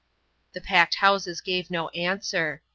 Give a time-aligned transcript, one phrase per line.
[0.53, 2.63] The packed houses gave no answer.